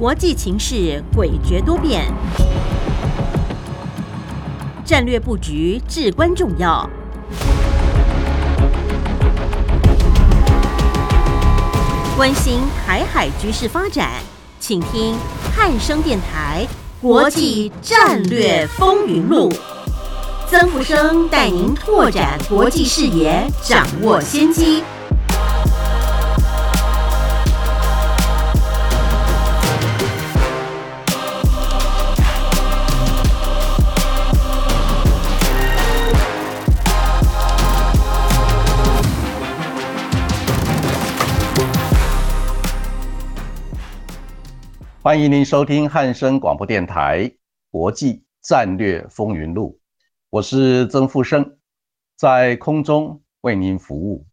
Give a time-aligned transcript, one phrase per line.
[0.00, 2.06] 国际情势诡谲多变，
[4.82, 6.88] 战略布局至关重要。
[12.16, 14.12] 关心台海局势发展，
[14.58, 15.18] 请听
[15.54, 16.66] 汉声电台
[17.02, 19.50] 《国际战略风云录》。
[20.48, 24.82] 曾福生带您拓展国际视野，掌握先机。
[45.02, 47.20] 欢迎您收听汉声广播电台
[47.70, 49.80] 《国际战略风云录》。
[50.28, 51.56] 我是曾富生，
[52.18, 54.26] 在空中为您服务。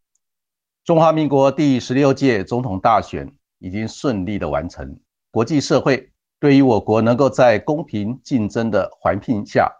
[0.84, 5.00] 中华民国第十六届总统大选已经顺利的完成，
[5.32, 9.72] 国际社会对于我国能够在公平竞争的环境下，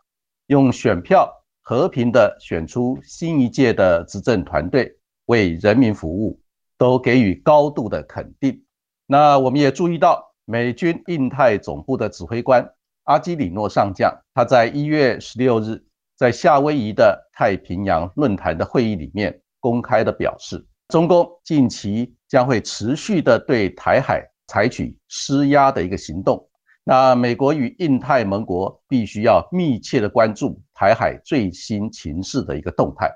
[0.46, 1.30] 用选票
[1.62, 6.40] 和平的选出新一届的执政团队，为人民服务，
[6.78, 8.64] 都给予高度的肯定。
[9.06, 12.66] 那我们也注意到，美军印太总部的指挥官
[13.04, 15.84] 阿基里诺上将，他在一月十六日。
[16.16, 26.50] 在夏威夷的太平洋论坛的会议里面，公开的表示，中共近期将会持续的对台海采取施压的一个行动。
[26.86, 33.12] 那美国与印太盟国必须要密切的关注台海最新情势的一个动态。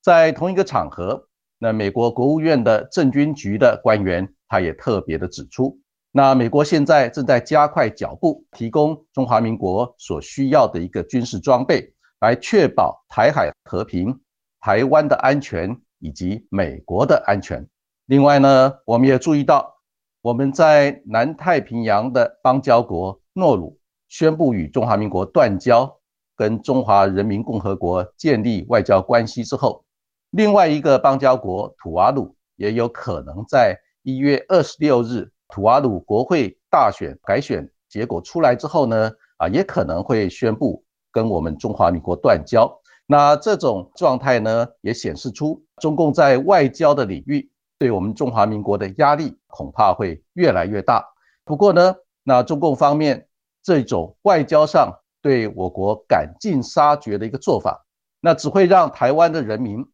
[0.00, 5.78] 在同一个场合，那美国国务院的政军局的官员，他也特别的指出，
[6.12, 11.92] 那美国现在正在加快脚步，提供中华民国所需要的一个军事装备。
[12.20, 14.16] 来确保台海和平、
[14.60, 17.68] 台湾的安全以及美国的安全。
[18.06, 19.74] 另外呢，我们也注意到，
[20.20, 23.76] 我们在南太平洋的邦交国诺鲁
[24.08, 25.98] 宣布与中华民国断交，
[26.36, 29.84] 跟中华人民共和国建立外交关系之后，
[30.30, 40.82] 另外一个邦交国土瓦鲁也有可能在一月二十六日土瓦鲁国会大选改选结果出来之后呢，啊，也可能会宣布。
[41.14, 51.04] 跟我们中华民国断交，那这种状态呢，也显示出中共在外交的领域对我们中华民国的压力恐怕会越来越大。
[51.44, 53.28] 不过呢，那中共方面
[53.62, 54.90] 这种外交上
[55.20, 57.84] 对我国赶尽杀绝的一个做法，
[58.18, 59.84] 那只会让台湾的人民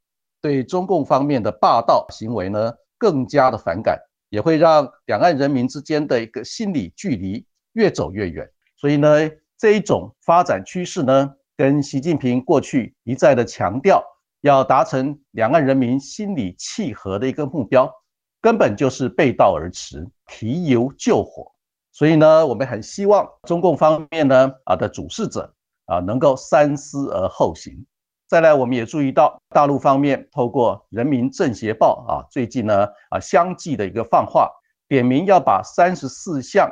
[0.40, 3.98] 对中共方面的霸道行为呢更加的反感，
[4.28, 8.48] 也会让两岸人民之间的一个心理距离越走越远。
[8.76, 9.30] 所以呢。
[9.60, 14.00] 这一种发展趋势呢，跟习近平过去一再的强调
[14.42, 17.92] 要达成两岸人民心理契合的一个目标，
[18.40, 21.50] 根本就是背道而驰，提油救火。
[21.90, 25.52] 所以呢，我们很希望中共方面呢啊的主事者
[25.86, 27.84] 啊能够三思而后行。
[28.28, 34.50] 再来，我们也注意到大陆方面透过人民政协报啊，最近呢啊相继的一个放话，
[34.86, 36.70] 点名要把三十四项。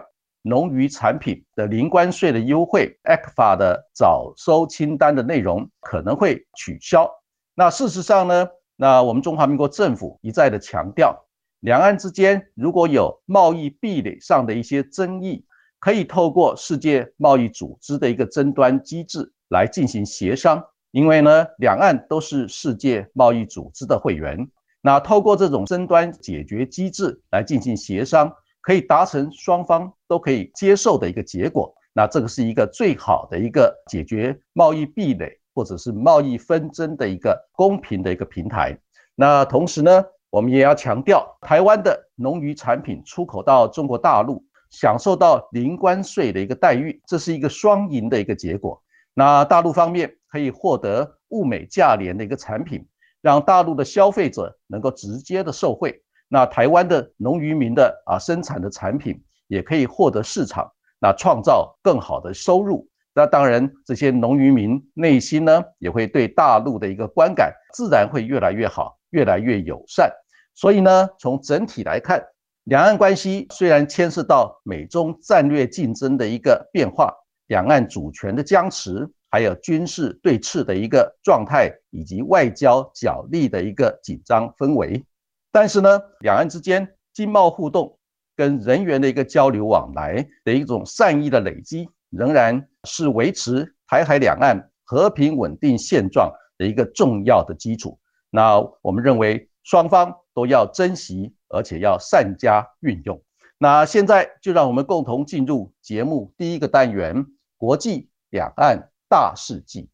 [0.48, 7.10] 农渔产品的零关税的优惠，ECFA 的早收清单的内容可能会取消。
[7.56, 8.46] 那事实上呢？
[8.76, 11.26] 那我们中华民国政府一再的强调，
[11.58, 15.44] 两岸之间如果有贸易壁垒上的一些争议，
[15.80, 20.64] 可以透过世界贸易组织的一个争端机制来进行协商。
[20.90, 24.48] 因为呢，两岸都是世界贸易组织的会员，
[24.80, 28.32] 那透过这种争端解决机制来进行协商。
[28.62, 38.76] 可以达成双方都可以接受的一个结果，那这个是一个最好的一个解决贸易壁垒或者是贸易纷争的一个公平的一个平台。
[39.14, 48.82] 那同时呢，我们也要强调，台湾的农渔产品出口到中国大陆，享受到零关税的一个待遇，这是一个双赢的一个结果。
[49.14, 52.86] 那大陆方面可以获得物美价廉的一个产品，
[53.22, 56.02] 让大陆的消费者能够直接的受惠。
[56.28, 62.86] 那台湾的农渔民的啊生产的产品也可以获得市场，那创造更好的收入。
[63.14, 70.12] 那当然，这些农渔民内心呢也会对大陆的一个观感自然会越来越好，越来越友善。
[70.54, 72.22] 所以呢，从整体来看，
[72.64, 77.10] 两岸关系虽然牵涉到美中战略竞争的一个变化，
[77.46, 85.04] 两岸主权的僵持，还有军事对峙的一个状态，以及外交角力的一个紧张氛围。
[85.52, 87.98] 但是呢，两岸之间经贸互动
[88.36, 97.98] 跟人员的一个交流往来的一种善意的累积，仍然是维持台海两岸和平稳定现状的一个重要的基础。
[98.30, 103.20] 那我们认为双方都要珍惜，而且要善加运用。
[103.58, 107.24] 那现在就让我们共同进入节目第一个单元——
[107.56, 109.88] 国际两岸大事记。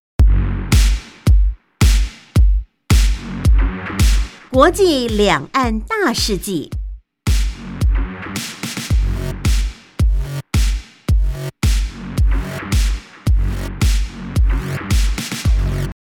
[4.50, 6.70] 国际两岸大事记。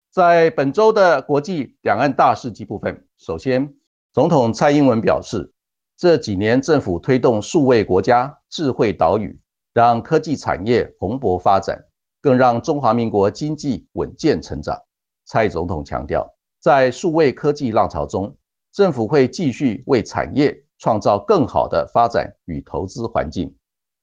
[0.09, 3.73] 在本周的国际两岸大事记部分，首先，
[4.13, 5.51] 总统蔡英文表示，
[5.97, 9.41] 这几年政府推动数位国家、智慧岛屿，
[9.73, 11.83] 让科技产业蓬勃发展，
[12.23, 14.81] 更让中华民国经济稳健成长。
[15.25, 16.25] 蔡总统强调，
[16.61, 18.33] 在数位科技浪潮中，
[18.71, 23.53] 政府会继续为产业创造更好的发展与投资环境，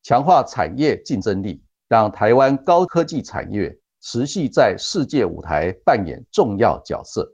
[0.02, 3.76] 强化产业竞争力，让台湾高科技产业。
[4.02, 7.30] 持续在世界舞台扮演重要角色。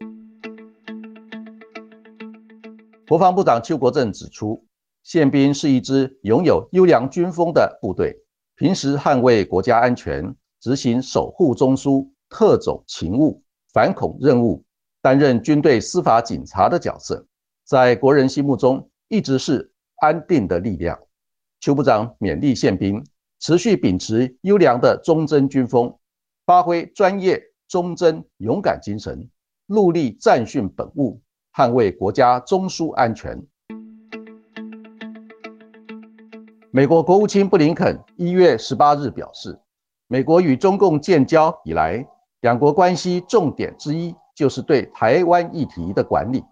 [3.06, 4.66] 国防部长邱国正指出，
[5.04, 8.16] 宪兵是一支拥有优良军风的部队，
[8.56, 10.34] 平时捍卫国家安全，
[10.66, 13.40] 执行守护中枢、特种勤务、
[13.72, 14.64] 反恐任务，
[15.00, 17.24] 担任军队司法警察的角色，
[17.62, 20.98] 在国人心目中一直是安定的力量。
[21.60, 23.00] 邱部长勉励宪兵
[23.38, 25.96] 持续秉持优良的忠贞军风。
[26.44, 29.30] 发挥专业、忠贞、勇敢精神，
[29.66, 31.22] 努力战训本务，
[31.54, 33.40] 捍卫国家中枢安全。
[36.72, 39.56] 美国国务卿布林肯一月十八日表示，
[40.08, 42.06] 美国与中共建交以来，
[42.40, 46.44] 两国关系重点之一就是对台湾议题的管理，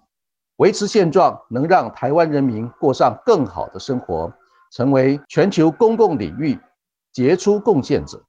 [0.56, 4.33] 维持现状，能让台湾人民过上更好的生活，
[4.73, 6.59] 成为全球公共领域
[7.12, 8.21] 杰出贡献者。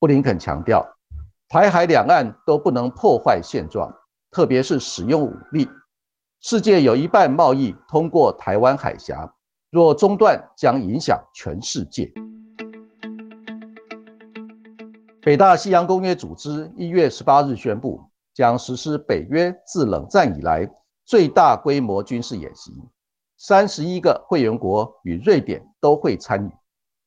[0.00, 0.84] 布林肯强调。
[1.46, 3.94] 台海两岸都不能破坏现状，
[4.32, 5.68] 特别是使用武力。
[6.40, 9.32] 世界有一半贸易通过台湾海峡，
[9.70, 12.12] 若中断，将影响全世界。
[15.24, 17.98] 北大西洋公约组织一月十八日宣布，
[18.34, 20.68] 将实施北约自冷战以来
[21.06, 22.70] 最大规模军事演习，
[23.38, 26.50] 三十一个会员国与瑞典都会参与，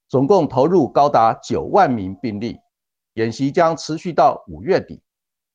[0.10, 2.58] 总共投入高达九万名兵力。
[3.14, 5.00] 演习将持续到五月底，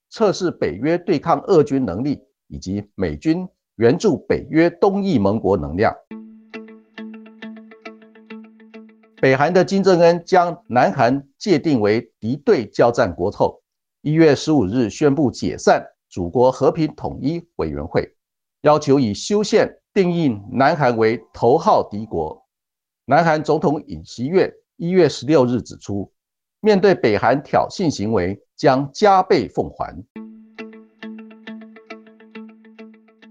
[0.08, 5.92] 测试北约对抗俄军能力以及美军援助北约东翼盟国能量。
[9.22, 13.62] 北韩的金正恩将南韩界定为敌对交战国后，
[14.00, 18.16] 一月十五日宣布解散祖国和平统一委员会，
[18.62, 22.44] 要求以修宪定义南韩为头号敌国。
[23.04, 26.12] 南韩总统尹锡悦一月十六日指出。
[26.58, 30.04] 面对北韩挑衅行为，将加倍奉还。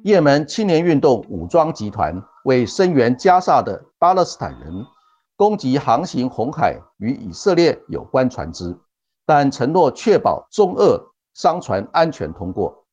[0.04, 2.16] 也门青年运动武装集团
[2.46, 4.86] 为声援加沙的巴勒斯坦人，
[5.42, 8.78] 攻击航行红海与以色列有关船只，
[9.26, 11.04] 但承诺确保中俄
[11.34, 12.86] 商船安全通过。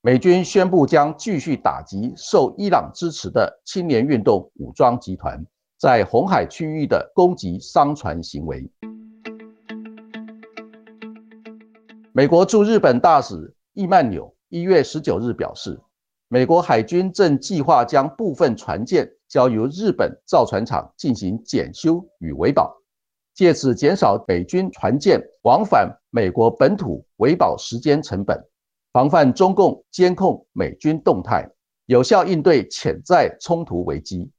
[0.00, 5.46] 美军宣布将继续打击受伊朗支持的青年运动武装集团
[5.78, 8.68] 在红海区域的攻击商船行为。
[12.12, 15.80] 美国驻日本大使易曼纽一月十九日表示，
[16.26, 22.70] 美国海军正计划将部分船舰交由日本造船厂进行检修与维保，
[23.32, 28.38] 借此减少美军船舰往返美国本土维保时间成本，
[28.92, 31.48] 防范中共监控美军动态，
[31.86, 34.30] 有效应对潜在冲突危机。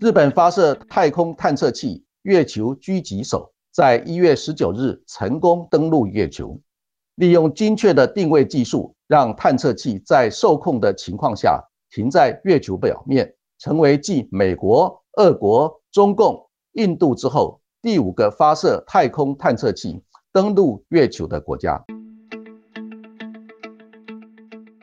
[0.00, 3.52] 日本发射太空探测器月球狙击手。
[3.72, 6.58] 在一月十九日成功登陆月球，
[7.16, 20.02] 利用精确的定位技术，让探测器在受控的情况下停在月球表面，成为继美国、俄国、中共、印度之后第五个发射太空探测器
[20.32, 21.84] 登陆月球的国家。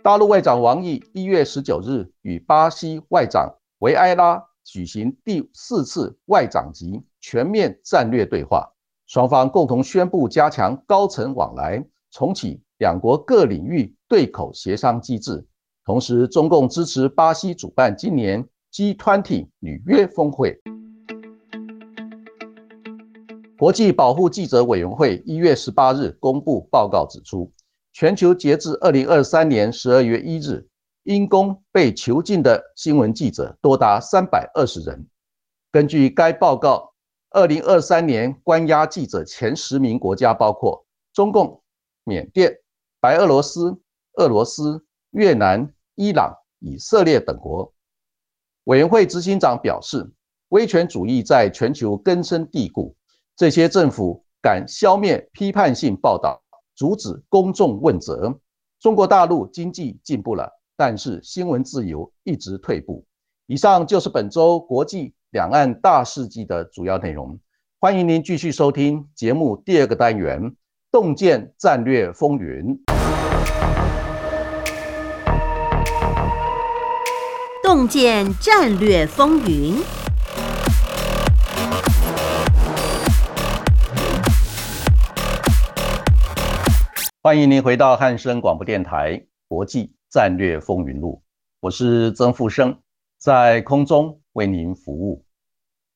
[0.02, 8.70] 大陆外长王毅一月十九日与巴西外长维埃拉举行第四次外长级全面战略对话。
[9.06, 15.46] 双方共同宣布加强高层往来，重启两国各领域对口协商机制。
[15.86, 20.58] 同时，中共支持巴西主办今年 G20 履约峰会。
[23.58, 27.52] 国际保护记者委员会一月十八日公布报告指出，
[27.92, 30.68] 全球截至二零二三年十二月一日，
[31.04, 35.08] 因公被囚禁的新闻记者多达三百二十人。
[35.72, 36.92] 根据该报告。
[37.36, 40.86] 二零二三年关押记者前十名国家包括
[41.16, 41.64] 中共、
[42.04, 42.56] 缅甸、
[43.00, 43.76] 白俄罗斯、
[44.18, 47.74] 俄罗斯、越南、伊朗、以色列等国。
[48.66, 50.12] 委员会执行长表示，
[50.50, 52.96] 威权主义在全球根深蒂固，
[53.36, 56.42] 这些政府敢消灭批判性报道，
[56.76, 58.40] 阻止公众问责。
[58.80, 63.06] 中国大陆经济进步了，但是新闻自由一直退步。
[63.46, 67.40] 以上就是本周国际两岸大事记的主要内容。
[67.80, 70.42] 欢迎您继续收听节目第二个单元
[70.92, 72.82] 《洞见战略风云》。
[77.76, 79.74] 洞见战略风云，
[87.24, 91.24] 欢迎您回到汉声广播电台《国际战略风云录》，
[91.62, 92.78] 我是曾富生，
[93.18, 95.26] 在空中为您服务。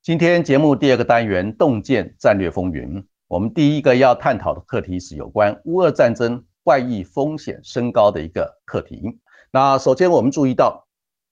[0.01, 2.95] 今天节目第二个单元《洞见战略风云》，
[3.27, 9.19] 我们第一个要探讨的课题是有关乌俄战争外溢风险升高的一个课题。
[9.51, 10.86] 那首先我们注意到。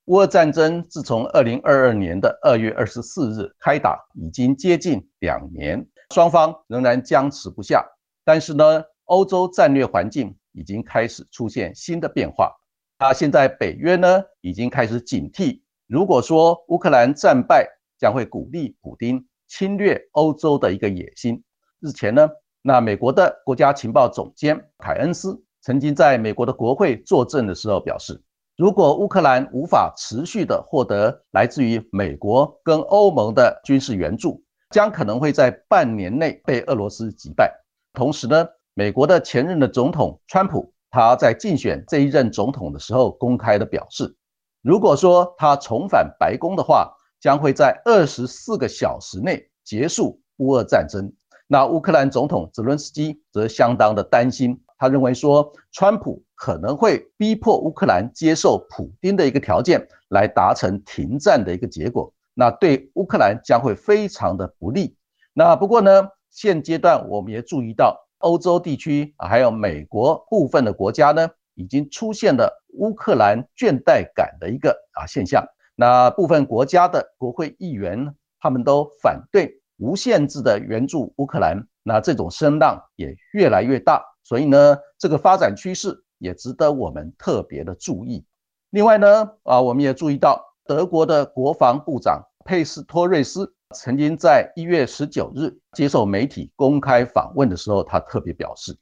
[0.05, 5.83] 乌俄战争自从二零二二年的二月二十四日开打，已经接近两年，
[6.13, 7.83] 双方仍然僵持不下。
[8.23, 12.55] 但是呢，欧洲战略环境已经开始出现新的变化。
[12.97, 21.43] 啊，现在北约呢已经开始警惕，如果说乌克兰战败，将会鼓励普京侵略欧洲的一个野心。
[21.79, 22.29] 日前呢，
[22.61, 28.21] 那美国的国家情报总监凯恩斯曾经在美国的国会作证的时候表示。
[28.57, 37.53] 如果乌克兰无法持续的获得来自于美国跟欧盟的军事援助，将可能会在半年内被俄罗斯击败。
[37.91, 44.15] 同时呢，美国的前任的总统川普，他在竞选这一任总统的时候公开的表示，
[44.61, 51.11] 如果说他重返白宫的话，将会在二十四个小时内结束乌俄战争。
[51.47, 56.21] 那乌克兰总统泽伦斯基则相当的担心，他认为说川普。
[56.37, 64.97] 可能会逼迫乌克兰接受普京的一个条件，来达成停战的一个结果，那对乌克兰将会非常的不利。
[65.33, 75.41] 那不过呢，现阶段我们也注意到，欧洲地区还有美国部分的国家呢，已经出现了乌克兰倦怠感的一个啊现象。
[75.77, 84.03] 那部分国家的国会议员他们都反对无限制的援助乌克兰，那这种声浪也越来越大。
[84.25, 86.01] 所以呢，这个发展趋势。
[86.17, 88.25] 也值得我们特别的注意。
[88.69, 98.75] 另外呢，啊，我们也注意到德国的国防部长佩斯托瑞斯曾经在一月十九日接受媒体公开访问的时候，他特别表示，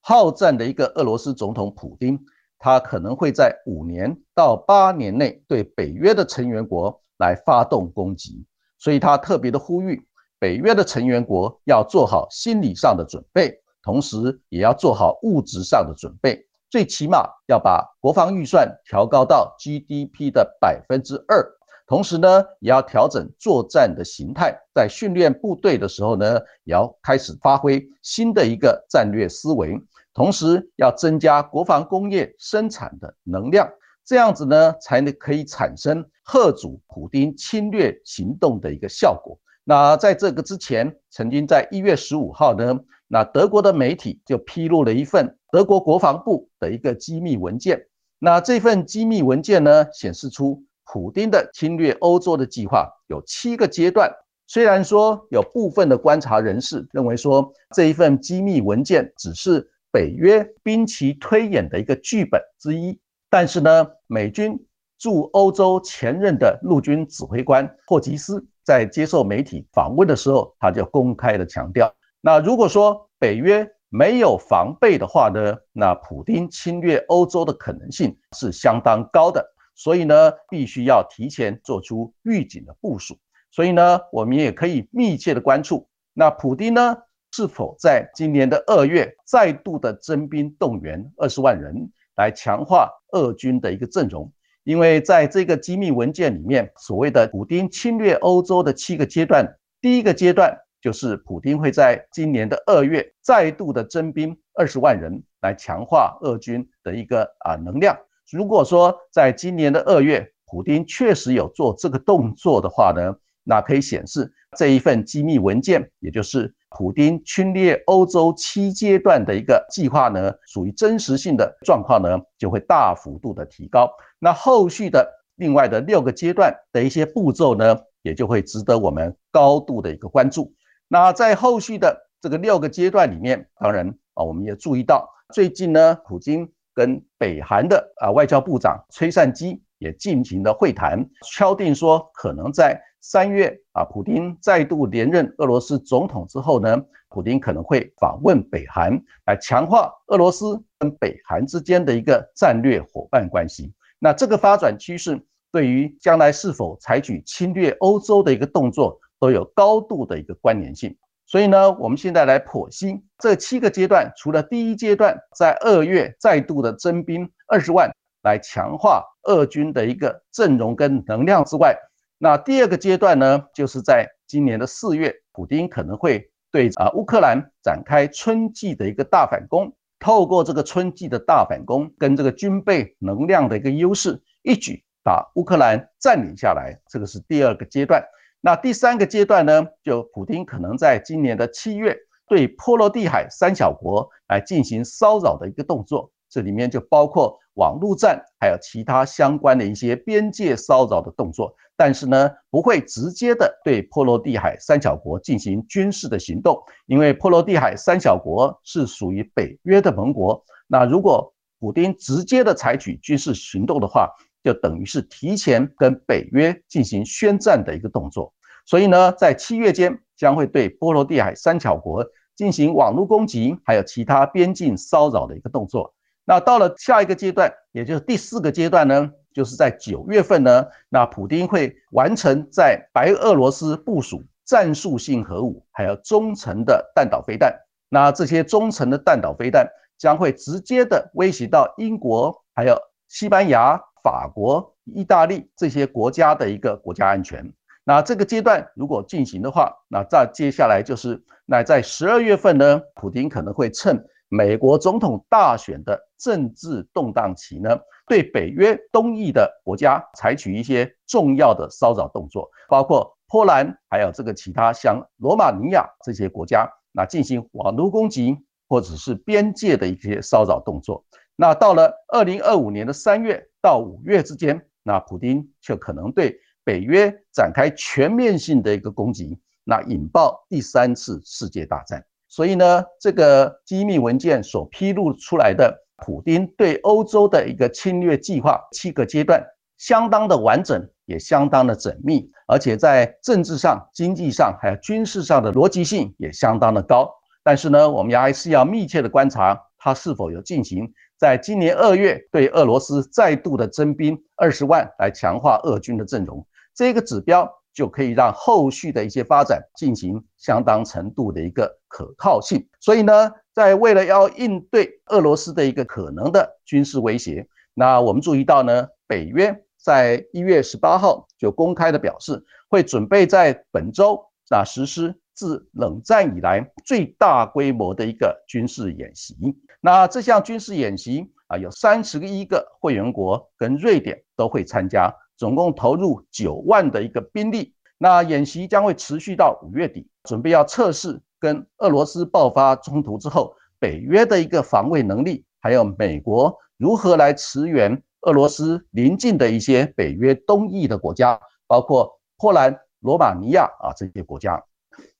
[0.00, 2.18] 好战的一个俄罗斯总统普京，
[2.60, 8.46] 他可能会在五年到八年内对北约的成员国来发动攻击，
[8.78, 10.00] 所以他特别的呼吁
[10.38, 16.46] 北约的成员国要做好心理上的准备，同时也要做好物质上的准备。
[16.70, 21.42] 最起码要把国防预算调高到 GDP 的百分之二，
[21.86, 29.80] 同时呢，也要调整作战的形态，在训练部队的时候呢，也要开始发挥新的一个战略思维，
[30.12, 33.66] 同时要增加国防工业生产的能量，
[34.04, 39.38] 这样子呢，才能可以产生贺阻普丁侵略行动的一个效果。
[39.68, 42.80] 那在这个之前，曾经在一月十五号呢。
[43.06, 47.86] 那德国的媒体就披露了一份德国国防部的一个机密文件。
[48.18, 54.10] 那这份机密文件呢，显示出普京的侵略欧洲的计划有七个阶段。
[54.46, 62.98] 虽然说有部分的观察人士认为说这一份机密文件只是北约兵棋推演的一个剧本之一，
[63.28, 64.58] 但是呢，美军
[64.98, 71.90] 驻欧洲前任的陆军指挥官霍吉斯在接受媒体访问的时候，他就公开的强调。
[72.20, 79.42] 那如果说北约没有防备的话呢，那普京侵略欧洲的可能性是相当高的，
[79.74, 83.16] 所以呢，必须要提前做出预警的部署。
[83.50, 86.94] 所以呢，我们也可以密切的关注，那普京呢
[87.32, 94.30] 是否在今年的二月再度的征兵动员二十万人来强化俄军的一个阵容？
[94.68, 100.54] 因为在这个机密文件里面，所谓的普京侵略欧洲的七个阶段，第一个阶段。
[100.80, 107.98] 就是普京会在今年的二月再度的征兵二十万人，来强化俄军的一个啊能量。
[108.30, 123.90] 如果说在今年的二月，普京确实有做这个动作的话呢，那可以显示这一份机密文件，也就是普京侵略欧洲七阶段的一个计划呢，属于真实性的状况呢，就会大幅度的提高。
[124.18, 130.52] 那后续的另外的六个阶段的一些步骤呢，也就会值得我们高度的一个关注。
[130.88, 146.76] 那在后续的这个六个阶段里面，当然啊，我们也注意到，最近呢，普京跟北韩的啊外交部长崔善基也进行了会谈，敲定说可能在三月啊，普京再度连任俄罗斯总统之后呢，
[147.08, 153.72] 普京可能会访问北韩，来强化俄罗斯跟北韩之间的一个战略伙伴关系。
[153.98, 160.96] 那这个发展趋势对于将来是否采取侵略欧洲的一个动作都有高度的一个关联性。
[161.26, 167.90] 所以呢，我们现在来剖析这七个阶段，除了第一阶段在二月再度的征兵二十万。
[168.24, 171.74] 来强化俄军的一个阵容跟能量之外，
[172.18, 186.80] 那第二个阶段呢，就是在今年的四月，普京可能会对啊乌克兰展开春季的一个大反攻，透过这个春季的大反攻跟这个军备能量的一个优势，一举把乌克兰占领下来。
[186.88, 188.02] 这个是第二个阶段。
[188.40, 191.96] 那第三个阶段呢，就普京可能在今年的七月
[192.26, 196.10] 对波罗的海三小国来进行骚扰的一个动作。
[196.30, 210.44] 这里面就包括网络战，还有其他相关的一些边界骚扰的动作，但是呢，不会直接的对波罗的海三小国进行军事的行动，因为波罗的海三小国是属于北约的盟国。
[210.66, 214.08] 那如果普京直接的采取军事行动的话，
[214.44, 218.32] 就等于是提前跟北约进行宣战的一个动作。
[218.64, 222.06] 所以呢，在七月间将会对波罗的海三小国
[222.36, 225.92] 进行网络攻击，还有其他边境骚扰的一个动作。
[226.28, 237.58] 那到了下一个阶段，也就是第四个阶段呢，就是在九月份呢，那普京会完成在白俄罗斯部署战术性核武，还有中程的弹道飞弹。
[237.88, 239.66] 那这些中程的弹道飞弹
[239.96, 242.76] 将会直接的威胁到英国、还有
[243.08, 247.50] 西班牙、法国、意大利这些国家的一个国家安全。
[247.84, 254.04] 那这个阶段如果进行的话，那再接下来就是那在十二月份呢，普京可能会趁。
[254.28, 268.36] 美国总统大选的政治动荡期呢，对北约东翼的国家采取一些重要的骚扰动作，包括波兰，还有这个其他像罗马尼亚这些国家，那进行网络攻击
[268.68, 271.04] 或者是边界的一些骚扰动作。
[271.36, 282.04] 那到了二零二五年的三月到五月之间，那普京就可能对北约展开全面性的一个攻击，那引爆第三次世界大战。
[282.28, 289.42] 所以呢，这个机密文件所披露出来的普京对欧洲的一个侵略计划七个阶段，
[289.78, 297.10] 相当的完整，也相当的缜密，而且在政治上、经济上还有军事上的逻辑性也相当的高。
[297.42, 306.46] 但是呢，我们还是要密切的观察他是否有进行在今年二月对俄罗斯再度的征兵二十万，来强化俄军的阵容。
[306.74, 307.50] 这个指标。
[307.78, 312.68] 就可以让后续的一些发展进行相当程度的一个可靠性。
[312.80, 329.36] 所以呢，在为了要应对俄罗斯的一个可能的军事威胁，那我们注意到呢，北约在一月十八号就公开的表示，会准备在本周啊实施自冷战以来最大规模的一个军事演习。
[329.80, 335.14] 那这项军事演习啊，有三十个一个会员国跟瑞典都会参加。
[335.38, 354.60] 总共投入九万的一个兵力，那演习将会持续到五月底，准备要测试跟俄罗斯爆发冲突之后，北约的一个防卫能力，还有美国如何来驰援俄罗斯邻近的一些北约东翼的国家，包括波兰、罗马尼亚啊这些国家。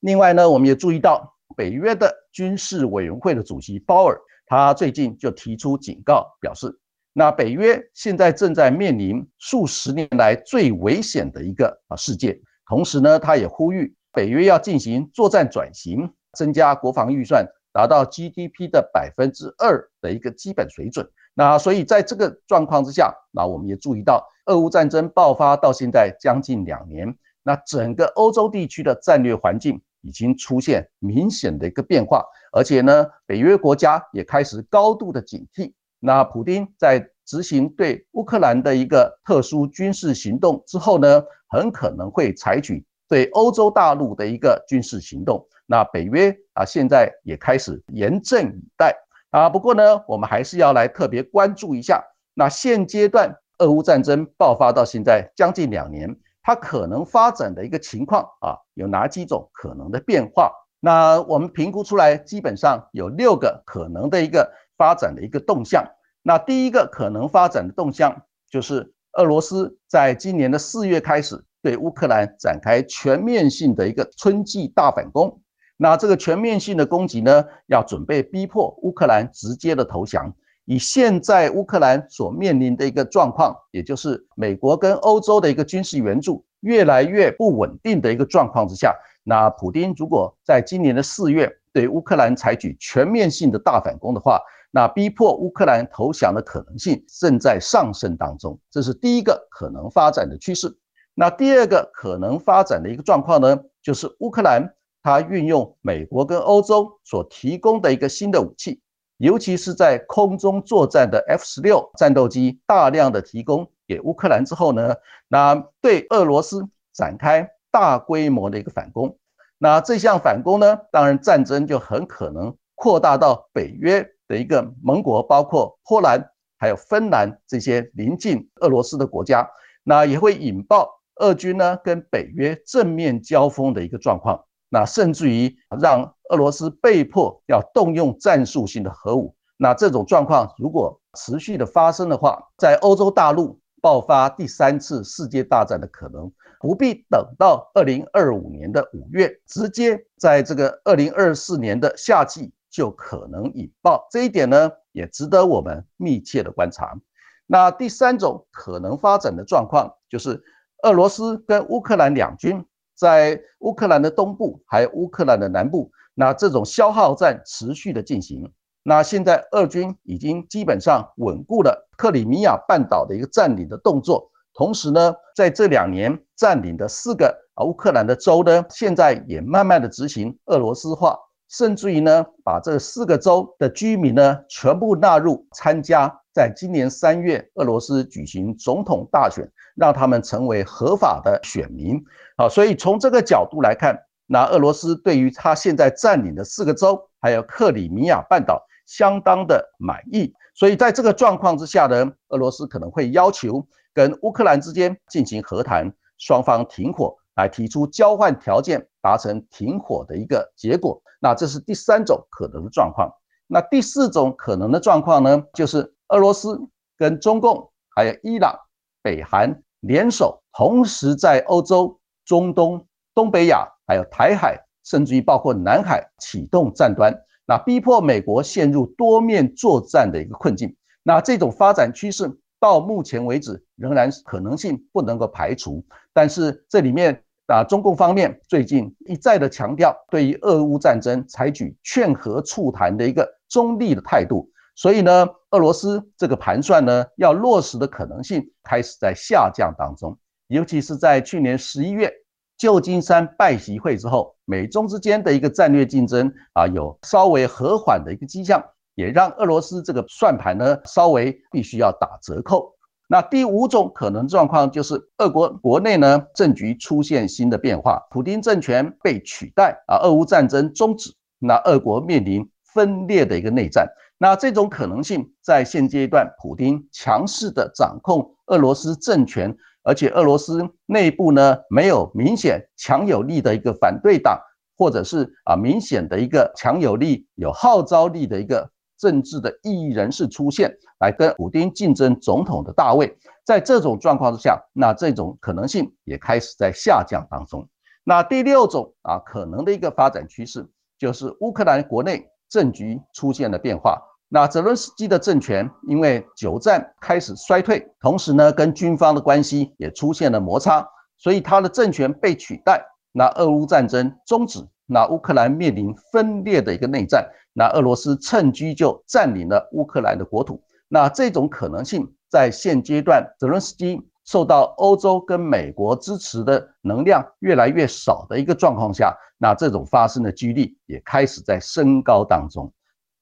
[0.01, 6.77] 另外呢，我们也注意到北约的军事委员会的主席鲍尔，他最近就提出警告，表示。
[7.19, 21.11] 那北约现在正在面临数十年来最危险的一个啊事件，同时呢，他也呼吁北约要进行作战转型，增加国防预算，达到 GDP 的百分之二的一个基本水准。
[21.35, 35.73] 那所以在这个状况之下，那我们也注意到，俄乌战争爆发到现在将近两年，那整个欧洲地区的战略环境已经出现明显的一个变化，而且呢，北约国家也开始高度的警惕。
[36.01, 45.45] 那普京在执行对乌克兰的一个特殊军事行动之后呢，很可能会采取对欧洲大陆的一个军事行动。
[45.67, 48.97] 那北约啊，现在也开始严阵以待
[49.31, 49.51] 啊。
[49.51, 60.51] 不过呢，我们还是要来特别关注一下，那现阶段俄乌战争爆发到现在将近两年，它可能发展的一个情况啊，有哪几种可能的变化？
[60.81, 64.51] 那我们评估出来，基本上有六个可能的一个。
[64.79, 65.85] 发展的一个动向，
[66.23, 75.43] 那第一个可能发展的动向就是俄罗斯在今年的四月开始对乌克兰展开全面性的一个春季大反攻。
[75.77, 100.77] 那这个全面性的攻击呢，要准备逼迫乌克兰直接的投降，以现在乌克兰所面临的一个状况，也就是美国跟欧洲的一个军事援助越来越不稳定的一个状况之下，那普京如果在今年的四月对乌克兰采取全面性的大反攻的话，那逼迫乌克兰投降的可能性正在上升当中，这是第一个可能发展的趋势。
[101.15, 108.81] 那第二个可能发展的一个状况呢，就是乌克兰它运用美国跟欧洲所提供的一个新的武器，
[109.17, 114.95] 尤其是在空中作战的 F 十六战斗机大量的提供给乌克兰之后呢，
[115.29, 119.19] 那对俄罗斯展开大规模的一个反攻。
[119.57, 124.07] 那这项反攻呢，当然战争就很可能扩大到北约。
[124.29, 129.49] 的一个盟国，包括波兰还有芬兰这些临近俄罗斯的国家，
[129.83, 139.35] 那也会引爆俄军呢跟北约正面交锋的一个状况，那甚至于让俄罗斯被迫要动用战术性的核武。
[139.57, 152.53] 那这种状况如果持续的发生的话，在欧洲大陆爆发第三次世界大战的可能，不必等到二零二五年的五月，直接在这个二零二四年的夏季。
[152.79, 156.97] 就可能引爆这一点呢，也值得我们密切的观察。
[157.45, 160.41] 那第三种可能发展的状况，就是
[160.85, 162.65] 俄罗斯跟乌克兰两军
[162.95, 168.49] 在乌克兰的东部还有乌克兰的南部，那这种消耗战持续的进行。
[168.85, 181.19] 那现在俄军已经基本上稳固了克里米亚半岛的一个占领的动作，同时呢，在这两年占领的四个啊乌克兰的州呢，现在也慢慢的执行俄罗斯化。
[181.49, 191.99] 甚至于呢，把这四个州的居民呢全部纳入参加，在今年三月俄罗斯举行总统大选，让他们成为合法的选民。
[192.37, 200.35] 好，所以从这个角度来看，那俄罗斯对于他现在占领的四个州，还有克里米亚半岛，相当的满意。
[200.55, 207.17] 所以在这个状况之下呢，俄罗斯可能会要求跟乌克兰之间进行和谈，双方停火。
[207.39, 211.01] 来提出交换条件，达成停火的一个结果。
[211.21, 213.09] 那这是第三种可能的状况。
[213.47, 216.61] 那第四种可能的状况呢，就是俄罗斯
[216.97, 218.59] 跟中共还有伊朗、
[219.03, 230.77] 北韩联手，同时在欧洲、中东、东北亚还有台海，甚至于包括南海启动战端，那逼迫美国陷入多面作战的一个困境。
[231.05, 237.23] 那这种发展趋势到目前为止仍然可能性不能够排除，但是这里面。
[237.49, 250.17] 啊，中共方面最近一再的强调，对于俄乌战争采取劝和促谈的一个中立的态度，所以呢，俄罗斯这个盘算呢，要落实的可能性开始在下降当中。
[250.49, 252.13] 尤其是在去年十一月
[252.59, 258.63] 旧金山拜习会之后，美中之间的一个战略竞争啊，有稍微和缓的一个迹象，
[258.95, 262.75] 也让俄罗斯这个算盘呢，稍微必须要打折扣。
[263.11, 273.89] 那第五种可能状况就是，俄国国内呢政局出现新的变化，普京政权被取代啊，俄乌战争终止，那俄国面临分裂的一个内战。
[274.19, 284.39] 那这种可能性在现阶段，普京强势的掌控俄罗斯政权，而且俄罗斯内部呢没有明显强有力的一个反对党，
[284.77, 288.71] 或者是啊明显的一个强有力、有号召力的一个。
[288.99, 297.67] 政治的异议人士出现，来跟普京竞争总统的大位，在这种状况之下，那这种可能性也开始在下降当中。
[298.05, 304.03] 那第六种啊可能的一个发展趋势，就是乌克兰国内政局出现了变化。
[304.31, 312.85] 那泽伦斯基的政权因为久战开始衰退，同时呢跟军方的关系也出现了摩擦，所以他的政权被取代。
[313.13, 317.31] 那俄乌战争终止，那乌克兰面临分裂的一个内战。
[317.53, 332.73] 那俄罗斯趁机就占领了乌克兰的国土，那这种可能性在现阶段，泽伦斯基受到欧洲跟美国支持的能量越来越少的一个状况下，那这种发生的几率也开始在升高当中。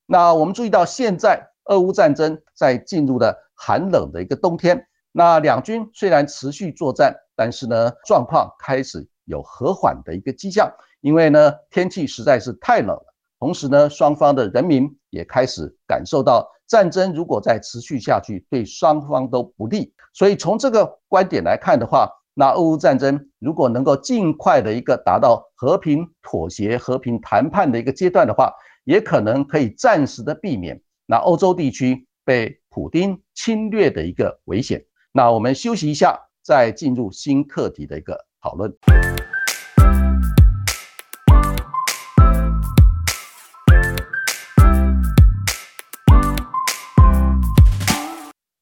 [0.07, 13.15] 那我们注意到，现在俄乌战争在进入了寒冷的一个冬天，那两军虽然持续作战，但是呢，状况开始有和缓的一个迹象，因为呢，天气实在是太冷了。
[13.39, 19.93] 同时呢，双方的人民也开始感受到战争如果再持续下去，对双方都不利。
[20.15, 28.53] 所以从这个观点来看的话，那俄乌战争如果能够尽快的一个达到和平妥协、和平谈判的一个阶段的话，
[28.85, 34.85] 也可能可以暂时的避免那欧洲地区被普京侵略的一个危险。
[35.13, 38.73] 那我们休息一下，再进入新课题的一个讨论。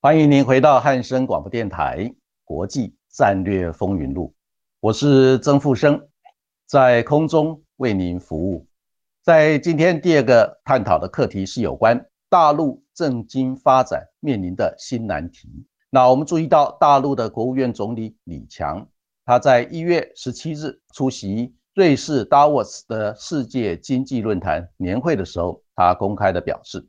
[0.00, 2.10] 欢迎您回到汉声广播电台
[2.44, 4.34] 国际战略风云录，
[4.80, 6.08] 我是曾富生，
[6.66, 8.66] 在空中为您服务。
[9.22, 15.66] 在今天第二个探讨的课题是有关大陆政经发展面临的新难题。
[15.90, 18.86] 那我们注意到，大陆的国务院总理李强，
[19.24, 26.86] 他在一月十七日出席瑞士达沃斯的世界经济论坛年会的时候，他公开的表示，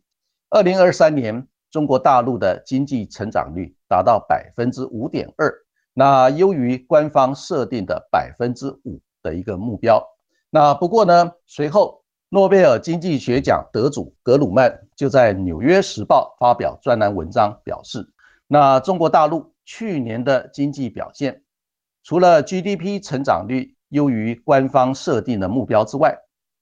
[0.49, 1.47] 二零二三年。
[1.71, 5.53] 中国大陆的经济成长率达到百分之五点二，
[5.93, 10.01] 那优于官方设定的百分之五的一个目标。
[10.49, 18.07] 那不过呢，随后诺贝尔经济学奖得主格鲁曼就在《纽约时报》发表专栏文章，表示，
[18.47, 21.43] 那中国大陆去年的经济表现，
[22.05, 26.15] 除了 GDP 成长率优于官方设定的目标之外，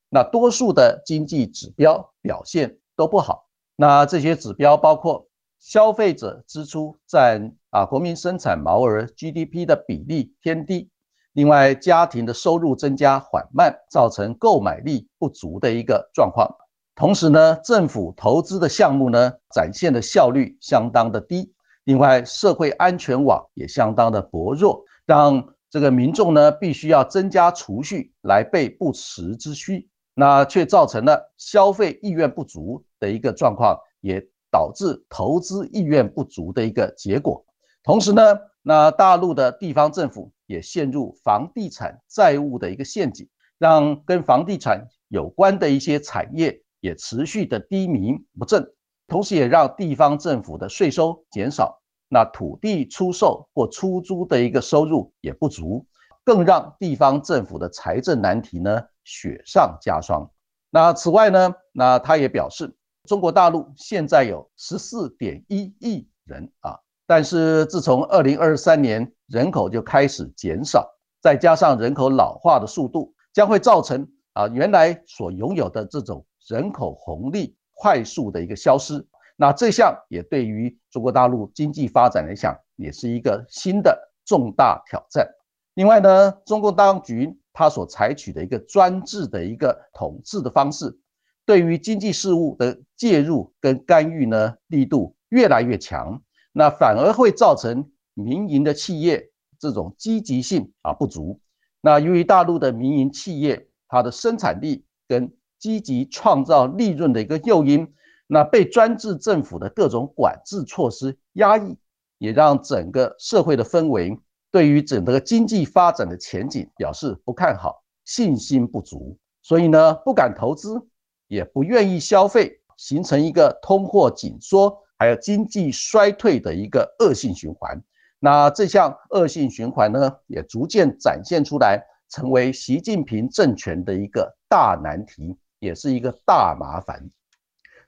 [0.07, 3.49] 那多数的经济指标表现都不好。
[3.75, 5.27] 那这些指标包括
[5.59, 10.89] 消费者支出占啊国民生产毛额 GDP 的比例偏低，
[11.33, 16.55] 另外家庭的收入增加缓慢，造成购买力不足的一个状况。
[16.95, 21.51] 同时呢，政府投资的项目呢展现的效率相当的低，
[21.83, 32.83] 另外社会安全网也相当的薄弱，让这个民众呢必须要增加储蓄来备不时之需，那却造成了消费意愿不足。
[33.03, 37.45] 的一个状况，也导致投资意愿不足的一个结果。
[37.83, 38.21] 同时呢，
[38.61, 48.65] 那大陆的地方政府也陷入房地产债务的一个陷阱，让跟房地产有关的一些产业也持续的低迷不振，
[49.09, 51.81] 同时也让地方政府的税收减少，
[52.13, 55.85] 那土地出售或出租的一个收入也不足，
[56.23, 60.29] 更让地方政府的财政难题呢雪上加霜。
[60.69, 62.73] 那此外呢，那他也表示。
[63.05, 70.89] 中国大陆现在有十四点一亿人啊，但是自从二零二三年人口就开始减少，
[71.21, 79.05] 再加上人口老化的速度，将会造成啊原来所拥有的这种人口红利快速的一个消失。
[79.35, 85.27] 那这项也对于中国大陆经济发展来讲，也是一个新的重大挑战。
[85.73, 90.99] 另外呢，中共当局它所采取的一个专制的一个统治的方式。
[91.45, 96.21] 对于经济事务的介入跟干预呢，力度越来越强，
[96.53, 101.41] 那反而会造成民营的企业这种积极性啊不足。
[101.81, 107.93] 那由于大陆的民营企业它的生产力跟积极创造利润的一个诱因，
[108.27, 111.77] 那被专制政府的各种管制措施压抑，
[112.17, 114.19] 也让整个社会的氛围
[114.51, 120.87] 对于整个经济发展的前景表示不看好，信心不足，所以呢不敢投资。
[121.29, 127.81] 也不愿意消费，形成一个通货紧缩，还有经济衰退的一个恶性循环。
[128.19, 137.09] 那这项恶性循环呢，也逐渐展现出来，成为习近平政权的一个大难题，也是一个大麻烦。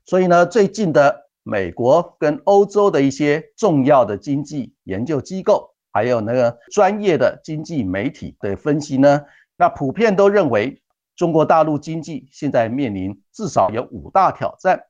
[0.06, 9.22] 所以呢，最近的美国跟欧洲的一些重要的经济研究机构，还有那个专业的经济媒体的分析呢，
[9.58, 10.82] 那普遍都认为。
[11.18, 14.84] 中国大陆经济现在面临至少有五大挑战，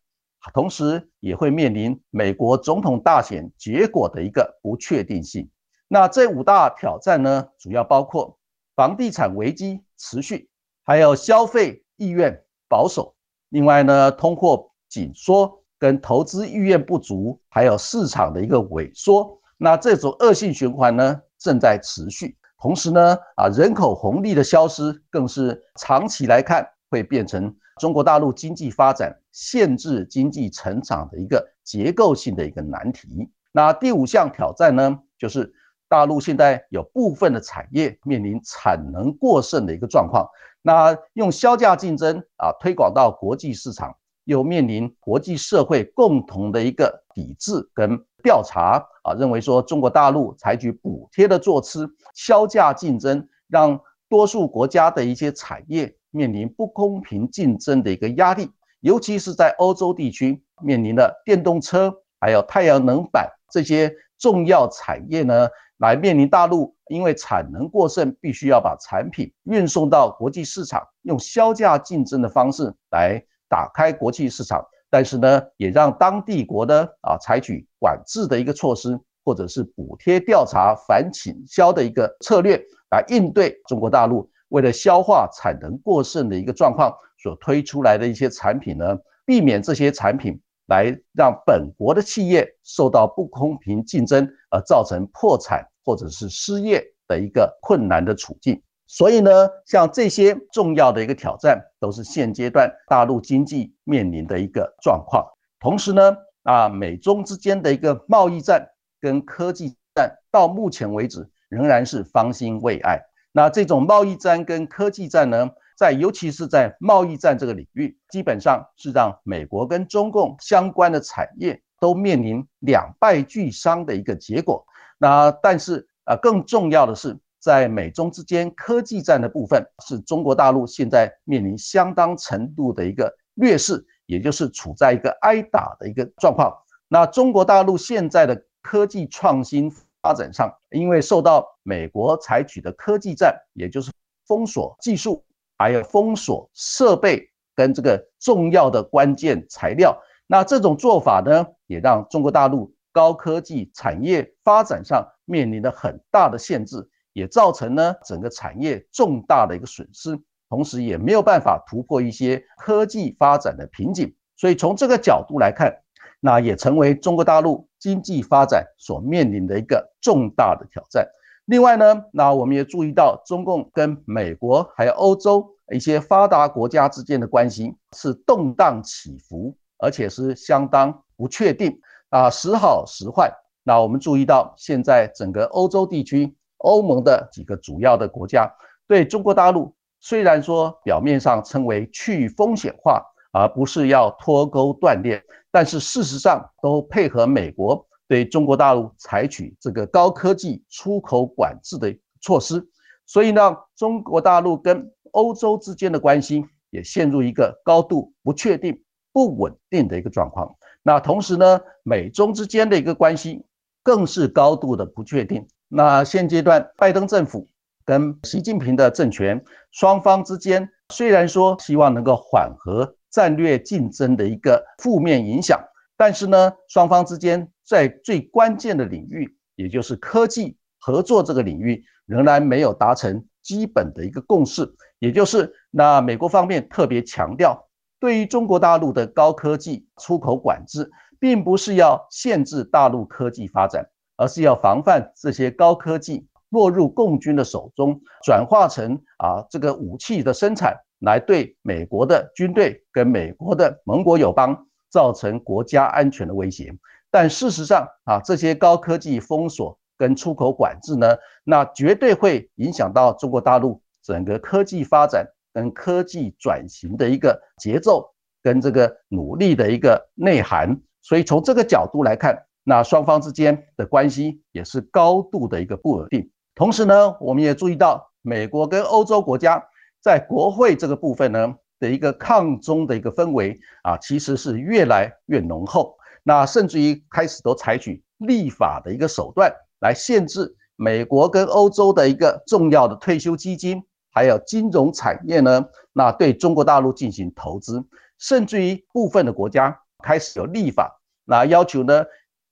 [0.55, 5.47] 同时也会面临美国总统大选结果的一个不确定性。
[5.87, 8.39] 那这五大挑战呢，主要包括
[8.75, 10.49] 房地产危机持续，
[10.83, 13.13] 还有消费意愿保守，
[13.49, 19.37] 另外呢，通货紧缩跟投资意愿不足，还有市场的一个萎缩。
[19.57, 22.37] 那这种恶性循环呢，正在持续。
[22.57, 33.29] 同时呢，啊，人口红利的消失更是长期来看会变成中国大陆经济发展限制经济成长的一个结构性的一个难题。
[33.51, 35.53] 那第五项挑战呢，就是
[35.89, 40.25] 大陆现在有部分的产业面临产能过剩的一个状况。
[40.61, 43.93] 那用销价竞争啊推广到国际市场，
[44.25, 47.99] 又面临国际社会共同的一个抵制跟。
[48.25, 73.23] 调查啊，认为说中国大陆采取补贴的措施，销价竞争，让多数国家的一些产业面临不公平竞争的一个压力，尤其是在欧洲地区面临的电动车，还有太阳能板这些重要产业呢，来面临大陆因为产能过剩，必须要把产品运送到国际市场，用销价竞争的方式来
[73.55, 74.61] 打开国际市场。
[74.89, 90.37] 但是呢，也让当地国呢啊采取管制的一个措施，或者是补贴调查反倾销的一个策略，来应对中国大陆为了消化产能过剩的一个状况所推出来的一些产品呢，避免这些产品
[90.67, 98.61] 来让本国的企业受到不公平竞争而造成破产或者是失业的一个困难的处境。
[98.87, 105.25] 所以呢，像这些重要的一个挑战，都是现阶段大陆经济面临的一个状况。
[105.59, 108.67] 同时呢，啊，美中之间的一个贸易战
[109.01, 113.01] 跟科技战，到目前为止仍然是方兴未艾。
[113.31, 124.63] 那这种贸易战跟科技战呢，在尤其是在贸易战这个领域，基本上是让美国跟中共相关的产业都面临两败俱伤的一个结果。
[124.99, 127.17] 那但是啊，更重要的是。
[127.45, 136.51] 在美中之间科技战的部分，是中国大陆现在面临相当程度的一个劣势，也就是处在一个挨打的一个状况。
[136.87, 143.91] 那中国大陆现在的科技创新发展上，因为受到美国采取的科技战，也就是
[144.25, 145.23] 封锁技术，
[145.59, 156.89] 还有封锁设备跟这个重要的关键材料，那这种做法呢，也让中国大陆高科技产业发展上面临着很大的限制。
[157.15, 165.73] 也造成呢整个产业重大的一个损失，同时也没有办法突破一些科技发展的瓶颈，所以从这个角度来看，
[166.19, 171.07] 那也成为中国大陆经济发展所面临的一个重大的挑战。
[171.45, 183.31] 另外呢，那我们也注意到，中共跟美国还有欧洲一些发达国家之间的关系是动荡起伏，而且是相当不确定啊，时好时坏。
[183.63, 186.35] 那我们注意到，现在整个欧洲地区。
[186.57, 188.51] 欧盟的几个主要的国家
[188.87, 202.65] 对中国大陆，虽然说表面上称为去风险化，而不是要脱钩断链，但是事实上都配合美国对中国大陆采取这个高科技出口管制的措施。
[203.05, 210.55] 所以呢，中国大陆跟欧洲之间的关系也陷入一个高度不确定、不稳定的一个状况。
[210.83, 213.43] 那同时呢，美中之间的一个关系
[213.81, 215.47] 更是高度的不确定。
[215.67, 217.47] 那现阶段，拜登政府
[217.83, 225.59] 跟习近平的政权双方之间，虽然说希望能够缓和战略竞争的一个负面影响，
[225.97, 234.71] 但是呢，双方之间在最关键的领域，也就是科技合作这个领域，仍然没有达成基本的一个共识。
[234.99, 237.67] 也就是那美国方面特别强调，
[237.99, 243.85] 对于中国大陆的高科技出口管制，并不是要限制大陆科技发展。
[244.17, 256.73] 而是要防范这些高科技落入共军的手中，转化成啊这个武器的生产，来对美国的军队跟美国的盟国友邦造成国家安全的威胁。
[257.11, 268.09] 但事实上啊，这些高科技封锁跟出口管制呢，那绝对会影响到中国大陆整个科技发展跟科技转型的一个节奏
[268.41, 270.79] 跟这个努力的一个内涵。
[271.01, 272.41] 所以从这个角度来看。
[272.67, 276.27] 那双方之间的关系也是高度的一个不稳定。
[276.55, 279.63] 同时呢，我们也注意到，美国跟欧洲国家
[280.01, 285.95] 在国会这个部分呢的一个抗中的一个氛围啊，其实是越来越浓厚。
[286.23, 297.85] 那甚至于开始都采取立法的一个手段来限制美国跟欧洲的一个重要的退休基金，还有金融产业呢，那对中国大陆进行投资。
[298.17, 302.03] 甚至于部分的国家开始有立法，那要求呢。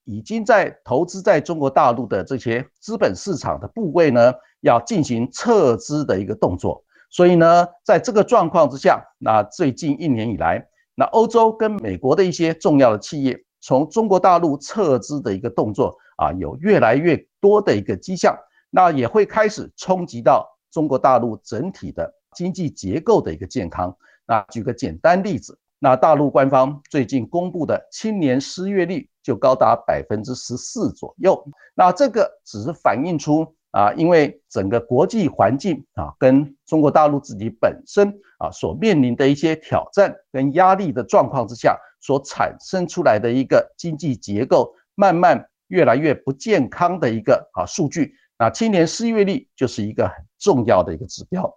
[0.06, 6.84] 已经在投资在中国大陆的这些资本市场的部位呢，要进行撤资的一个动作。
[7.10, 18.38] 所以呢，在这个状况之下，那最近一年以来，那欧洲跟美国的一些重要的企业从中国大陆撤资的一个动作啊，有越来越多的一个迹象，
[18.70, 23.96] 那也会开始冲击到中国大陆整体的经济结构的一个健康。
[24.26, 25.58] 那举个简单例子。
[25.84, 48.16] 那大陆官方最近公布的青年失业率就高达百分之十四左右，那这个只是反映出啊，因为整个国际环境啊，跟中国大陆自己本身啊所面临的一些挑战跟压力的状况之下，所产生出来的一个经济结构慢慢越来越不健康的一个啊数据。
[48.40, 51.54] 那青年失业率就是一个很重要的一个指标。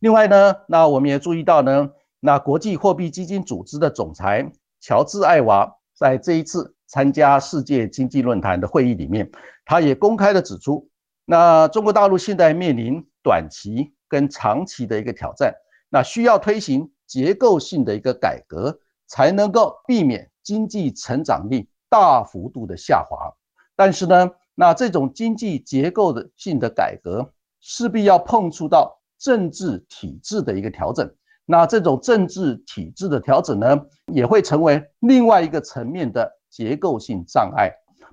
[0.00, 1.92] 另外呢，那我们也注意到呢。
[2.20, 4.50] 那国际货币基金组织的总裁
[4.80, 9.30] 乔治·艾娃在这一次参加世界经济论坛的会议里面，
[9.64, 10.88] 他也公开的指出，
[11.24, 15.54] 那中国大陆现在面临短期跟长期的一个挑战，
[15.90, 23.32] 那需要推行结构性的一个改革，才能够避免经济成长力大幅度的下滑。
[23.74, 31.12] 但是呢，那这种经济结构的性的改革，势必要碰触到政治体制的一个调整。
[31.46, 33.80] 那这种政治体制的调整呢，
[34.12, 37.72] 也会成为另外一个层面的结构性障碍。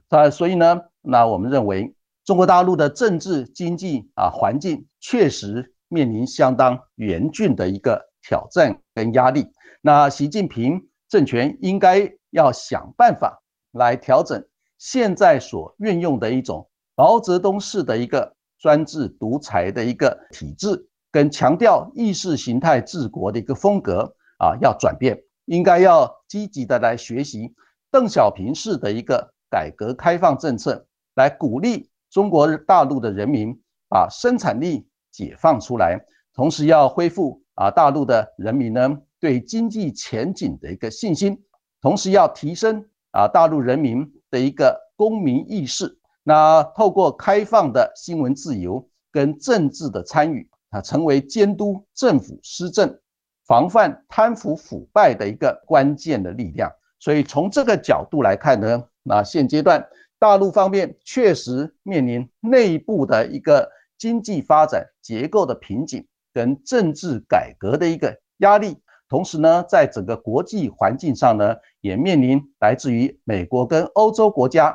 [0.10, 9.48] 啊，所以呢，那我们认为中国大陆的政治经济啊环境确实面临相当严峻的一个挑战跟压力。
[9.82, 14.46] 那习近平政权应该要想办法来调整
[14.78, 27.54] 现在所运用的一种毛泽东式的一个专制独裁的一个体制，跟强调意识形态治国的一个风格啊，要转变，应该要积极的来学习
[27.90, 29.32] 邓小平式的一个。
[29.54, 33.56] 改革开放政策来鼓励中国大陆的人民
[33.88, 36.04] 把生产力解放出来，
[36.34, 41.40] 同时要恢复啊大陆的人民呢对经济前景的一个信心，
[41.82, 46.00] 同时要提升啊大陆人民的一个公民意识。
[46.24, 53.00] 那透过开放的新闻自由跟政治的参与啊，成为监督政府施政、
[53.46, 56.70] 防范贪腐腐败的一个关键的力量。
[57.00, 58.84] 所以从这个角度来看呢。
[59.06, 59.86] 那现阶段，
[60.18, 68.78] 大陆方面确实面临内部的一个经济发展结构的瓶颈，跟政治改革的一个压力。
[69.10, 74.74] 同时呢，在整个国际环境上呢，也面临来自于美国跟欧洲国家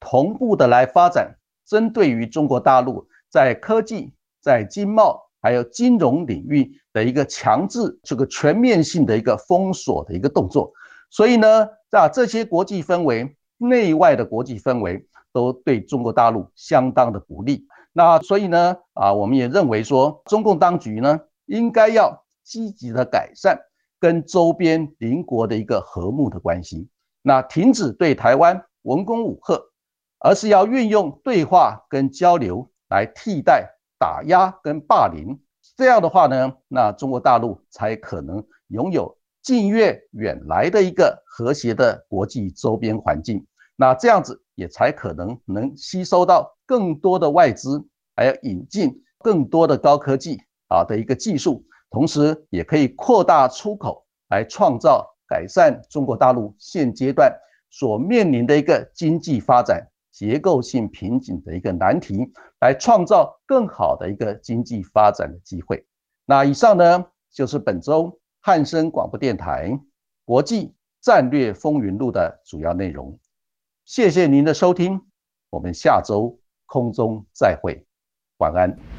[0.00, 1.36] 同步的来发展，
[1.66, 10.72] 针对于中国大陆在科技、在经贸还有金融领域的一个强制这个全面性的一个封锁的一个动作。
[11.10, 13.36] 所以呢，在这些国际氛围。
[13.58, 17.66] 内外的国际氛围都对中国大陆相当的不利。
[17.94, 23.58] 那所以呢，啊，我们也认为说，中共当局呢，应该要积极的改善
[23.98, 26.86] 跟周边邻国的一个和睦的关系。
[27.22, 29.58] 那停止对台湾文攻武吓，
[30.18, 35.38] 而是要运用对话跟交流来替代打压跟霸凌。
[35.76, 39.16] 这样的话呢，那中国大陆才可能拥有。
[39.42, 47.80] 近月远来的一个和谐的国际周边环境，那这样子也才可能能吸收到更多的外资，
[48.16, 50.36] 还要引进更多的高科技
[50.66, 57.32] 啊的一个技术，同时也可以扩大出口，来创造改善中国大陆现阶段
[57.70, 59.86] 所面临的一个经济发展
[60.16, 65.84] 结构性瓶颈的一个难题，来创造更好的一个经济发展的机会。
[66.24, 68.18] 那以上呢就是本周。
[68.40, 69.70] 汉森广播电台
[70.24, 73.18] 《国际战略风云录》的主要内容，
[73.84, 75.00] 谢谢您的收听，
[75.50, 77.84] 我们下周空中再会，
[78.38, 78.95] 晚安。